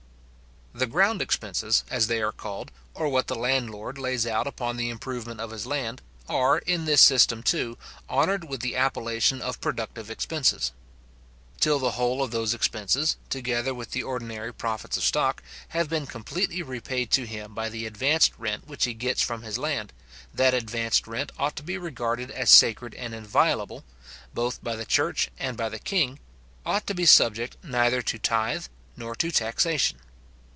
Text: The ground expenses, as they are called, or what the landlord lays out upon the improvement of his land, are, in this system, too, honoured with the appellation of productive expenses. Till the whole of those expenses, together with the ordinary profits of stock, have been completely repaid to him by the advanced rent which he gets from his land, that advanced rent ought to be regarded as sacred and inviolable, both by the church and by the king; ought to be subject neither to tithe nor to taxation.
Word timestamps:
The 0.73 0.87
ground 0.87 1.21
expenses, 1.21 1.83
as 1.91 2.07
they 2.07 2.21
are 2.21 2.31
called, 2.31 2.71
or 2.93 3.09
what 3.09 3.27
the 3.27 3.35
landlord 3.35 3.97
lays 3.97 4.25
out 4.25 4.47
upon 4.47 4.77
the 4.77 4.89
improvement 4.89 5.41
of 5.41 5.51
his 5.51 5.67
land, 5.67 6.01
are, 6.29 6.59
in 6.59 6.85
this 6.85 7.01
system, 7.01 7.43
too, 7.43 7.77
honoured 8.09 8.45
with 8.47 8.61
the 8.61 8.77
appellation 8.77 9.41
of 9.41 9.59
productive 9.59 10.09
expenses. 10.09 10.71
Till 11.59 11.77
the 11.77 11.91
whole 11.91 12.23
of 12.23 12.31
those 12.31 12.53
expenses, 12.53 13.17
together 13.29 13.73
with 13.75 13.91
the 13.91 14.01
ordinary 14.01 14.53
profits 14.53 14.95
of 14.95 15.03
stock, 15.03 15.43
have 15.67 15.89
been 15.89 16.07
completely 16.07 16.63
repaid 16.63 17.11
to 17.11 17.25
him 17.27 17.53
by 17.53 17.67
the 17.67 17.85
advanced 17.85 18.31
rent 18.37 18.65
which 18.65 18.85
he 18.85 18.93
gets 18.93 19.21
from 19.21 19.41
his 19.43 19.57
land, 19.57 19.91
that 20.33 20.53
advanced 20.53 21.05
rent 21.05 21.33
ought 21.37 21.57
to 21.57 21.63
be 21.63 21.77
regarded 21.77 22.31
as 22.31 22.49
sacred 22.49 22.95
and 22.95 23.13
inviolable, 23.13 23.83
both 24.33 24.63
by 24.63 24.77
the 24.77 24.85
church 24.85 25.29
and 25.37 25.57
by 25.57 25.67
the 25.67 25.79
king; 25.79 26.17
ought 26.65 26.87
to 26.87 26.95
be 26.95 27.05
subject 27.05 27.57
neither 27.61 28.01
to 28.01 28.17
tithe 28.17 28.67
nor 28.95 29.13
to 29.13 29.31
taxation. 29.31 29.99